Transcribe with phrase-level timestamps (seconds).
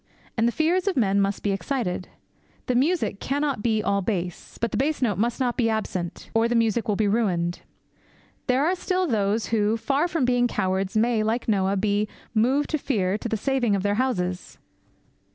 [0.35, 2.07] And the fears of men must be excited.
[2.65, 6.47] The music cannot be all bass; but the bass note must not be absent, or
[6.47, 7.61] the music will be ruined.
[8.47, 12.81] There are still those who, far from being cowards, may, like Noah, be 'moved with
[12.81, 14.57] fear' to the saving of their houses.